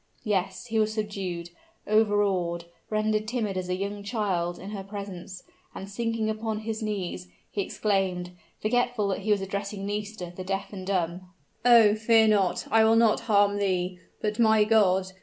Yes! 0.23 0.65
he 0.65 0.79
was 0.79 0.95
subdued 0.95 1.51
overawed 1.85 2.65
rendered 2.89 3.27
timid 3.27 3.55
as 3.55 3.69
a 3.69 3.75
young 3.75 4.01
child 4.01 4.57
in 4.57 4.71
her 4.71 4.83
presence; 4.83 5.43
and 5.75 5.87
sinking 5.87 6.27
upon 6.27 6.61
his 6.61 6.81
knees, 6.81 7.27
he 7.51 7.61
exclaimed 7.61 8.31
forgetful 8.59 9.09
that 9.09 9.19
he 9.19 9.29
was 9.29 9.41
addressing 9.41 9.85
Nisida 9.85 10.33
the 10.35 10.43
deaf 10.43 10.73
and 10.73 10.87
dumb 10.87 11.31
"Oh! 11.63 11.93
fear 11.93 12.27
not 12.27 12.65
I 12.71 12.83
will 12.83 12.95
not 12.95 13.19
harm 13.29 13.59
thee! 13.59 13.99
But, 14.23 14.39
my 14.39 14.63
God! 14.63 15.11